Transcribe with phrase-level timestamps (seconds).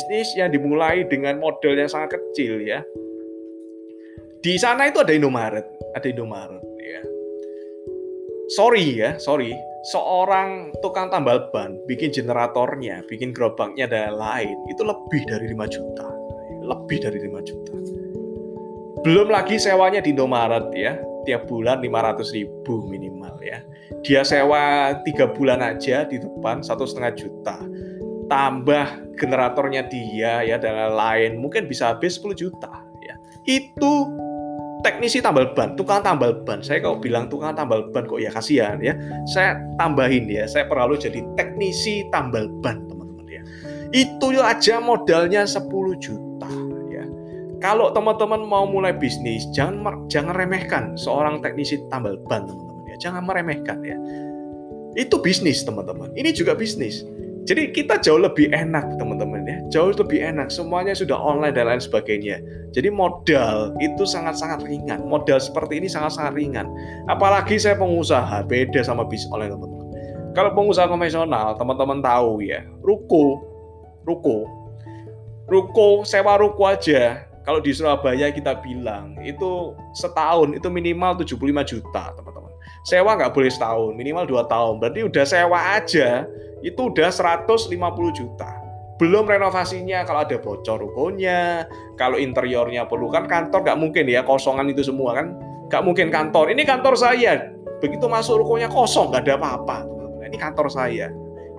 [0.00, 2.80] bisnis yang dimulai dengan modal yang sangat kecil ya.
[4.40, 7.04] Di sana itu ada Indomaret, ada Indomaret ya.
[8.56, 9.52] Sorry ya, sorry.
[9.92, 16.08] Seorang tukang tambal ban bikin generatornya, bikin gerobaknya dan lain itu lebih dari 5 juta.
[16.64, 17.76] Lebih dari 5 juta.
[19.04, 20.96] Belum lagi sewanya di Indomaret ya,
[21.28, 23.60] tiap bulan 500 ribu minimal ya.
[24.00, 27.60] Dia sewa tiga bulan aja di depan satu setengah juta.
[28.30, 28.86] Tambah
[29.18, 32.70] generatornya dia ya dan lain mungkin bisa habis 10 juta
[33.02, 33.18] ya.
[33.42, 34.06] Itu
[34.80, 36.64] teknisi tambal ban, tukang tambal ban.
[36.64, 38.96] Saya kalau bilang tukang tambal ban kok ya kasihan ya.
[39.28, 43.42] Saya tambahin ya, saya perlu jadi teknisi tambal ban teman-teman ya.
[43.92, 45.68] Itu aja modalnya 10
[46.00, 46.50] juta
[46.88, 47.04] ya.
[47.60, 52.96] Kalau teman-teman mau mulai bisnis, jangan jangan remehkan seorang teknisi tambal ban teman-teman ya.
[53.10, 53.96] Jangan meremehkan ya.
[54.96, 56.10] Itu bisnis teman-teman.
[56.18, 57.04] Ini juga bisnis.
[57.50, 60.54] Jadi kita jauh lebih enak teman-teman ya, jauh lebih enak.
[60.54, 62.38] Semuanya sudah online dan lain sebagainya.
[62.70, 65.02] Jadi modal itu sangat-sangat ringan.
[65.02, 66.70] Modal seperti ini sangat-sangat ringan.
[67.10, 69.86] Apalagi saya pengusaha, beda sama bisnis online teman-teman.
[70.30, 73.42] Kalau pengusaha konvensional, teman-teman tahu ya, ruko,
[74.06, 74.46] ruko,
[75.50, 77.26] ruko sewa ruko aja.
[77.42, 81.34] Kalau di Surabaya kita bilang itu setahun itu minimal 75
[81.66, 82.54] juta teman-teman.
[82.86, 84.78] Sewa nggak boleh setahun, minimal dua tahun.
[84.78, 87.72] Berarti udah sewa aja itu udah 150
[88.12, 88.50] juta.
[89.00, 91.64] Belum renovasinya kalau ada bocor rukonya,
[91.96, 95.32] kalau interiornya perlu kan kantor nggak mungkin ya kosongan itu semua kan
[95.72, 96.52] nggak mungkin kantor.
[96.52, 97.48] Ini kantor saya,
[97.80, 99.78] begitu masuk rukonya kosong nggak ada apa-apa.
[100.20, 101.08] Ini kantor saya.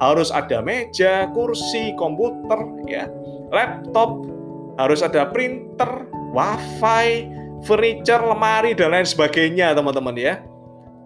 [0.00, 3.04] Harus ada meja, kursi, komputer, ya,
[3.52, 4.24] laptop,
[4.80, 7.28] harus ada printer, wifi,
[7.64, 10.40] furniture, lemari dan lain sebagainya teman-teman ya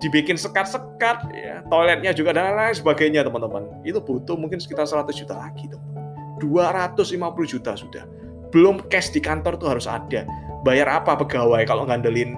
[0.05, 3.65] dibikin sekat-sekat ya toiletnya juga dan lain sebagainya teman-teman.
[3.89, 5.97] Itu butuh mungkin sekitar 100 juta lagi teman
[6.45, 7.09] 250
[7.49, 8.05] juta sudah.
[8.53, 10.29] Belum cash di kantor tuh harus ada.
[10.63, 12.37] Bayar apa pegawai kalau ngandelin?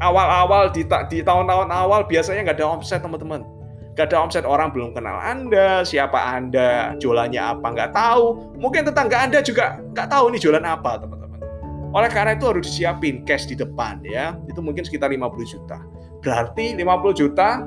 [0.00, 3.44] Awal-awal di, di tahun-tahun awal biasanya nggak ada omset teman-teman.
[3.96, 8.56] Nggak ada omset orang belum kenal anda siapa anda jualannya apa nggak tahu.
[8.60, 11.40] Mungkin tetangga anda juga nggak tahu ini jualan apa teman-teman.
[11.90, 14.36] Oleh karena itu harus disiapin cash di depan ya.
[14.46, 15.80] Itu mungkin sekitar 50 juta
[16.20, 17.64] Berarti 50 juta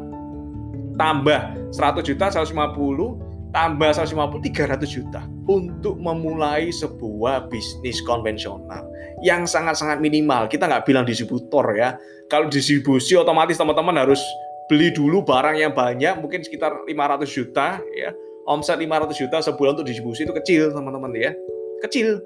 [0.98, 1.42] tambah
[1.74, 8.82] 100 juta 150 tambah 150 300 juta untuk memulai sebuah bisnis konvensional
[9.22, 10.50] yang sangat-sangat minimal.
[10.50, 11.96] Kita nggak bilang distributor ya.
[12.28, 14.20] Kalau distribusi otomatis teman-teman harus
[14.66, 18.10] beli dulu barang yang banyak, mungkin sekitar 500 juta ya.
[18.44, 21.32] Omset 500 juta sebulan untuk distribusi itu kecil teman-teman ya.
[21.86, 22.20] Kecil.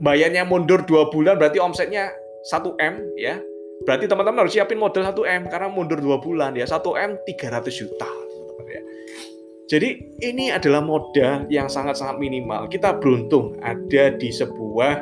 [0.00, 2.12] Bayarnya mundur dua bulan berarti omsetnya
[2.48, 3.40] 1 M ya.
[3.80, 6.68] Berarti teman-teman harus siapin modal 1M karena mundur 2 bulan ya.
[6.68, 8.82] 1M 300 juta teman-teman ya.
[9.70, 9.88] Jadi
[10.20, 12.68] ini adalah modal yang sangat-sangat minimal.
[12.68, 15.00] Kita beruntung ada di sebuah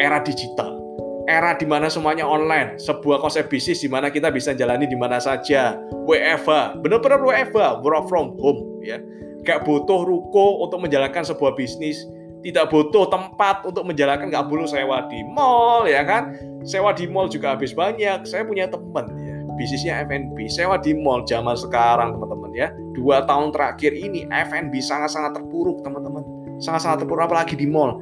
[0.00, 0.80] era digital.
[1.24, 5.16] Era di mana semuanya online, sebuah konsep bisnis di mana kita bisa jalani di mana
[5.16, 5.76] saja.
[6.04, 9.00] WFH, benar-benar WFH, work from home ya.
[9.44, 12.04] Gak butuh ruko untuk menjalankan sebuah bisnis,
[12.44, 17.32] tidak butuh tempat untuk menjalankan, gak perlu sewa di mall ya kan sewa di mall
[17.32, 18.24] juga habis banyak.
[18.28, 22.68] Saya punya teman ya, bisnisnya F&B, sewa di mall zaman sekarang teman-teman ya.
[22.92, 26.24] Dua tahun terakhir ini F&B sangat-sangat terpuruk teman-teman.
[26.60, 28.00] Sangat-sangat terpuruk apalagi di mall.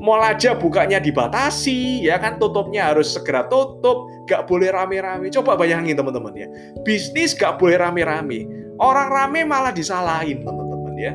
[0.00, 5.28] Mall aja bukanya dibatasi, ya kan tutupnya harus segera tutup, gak boleh rame-rame.
[5.28, 6.48] Coba bayangin teman-teman ya,
[6.82, 8.48] bisnis gak boleh rame-rame.
[8.80, 11.12] Orang rame malah disalahin teman-teman ya.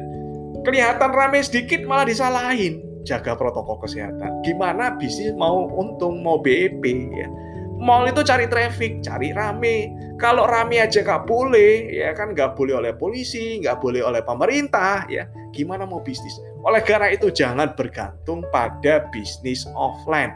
[0.66, 4.42] Kelihatan rame sedikit malah disalahin jaga protokol kesehatan.
[4.42, 6.84] Gimana bisnis mau untung, mau BEP
[7.14, 7.30] ya.
[7.78, 9.94] Mall itu cari traffic, cari rame.
[10.18, 15.06] Kalau rame aja nggak boleh, ya kan nggak boleh oleh polisi, nggak boleh oleh pemerintah,
[15.06, 15.30] ya.
[15.54, 16.40] Gimana mau bisnis?
[16.66, 20.34] Oleh karena itu jangan bergantung pada bisnis offline.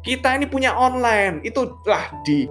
[0.00, 2.48] Kita ini punya online, itulah di